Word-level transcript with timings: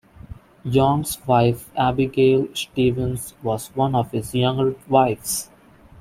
Young's 0.63 1.19
wife 1.27 1.69
Abigail 1.77 2.47
Stevens 2.55 3.35
was 3.43 3.67
one 3.75 3.93
of 3.93 4.09
his 4.09 4.33
younger 4.33 4.73
wives. 4.89 5.51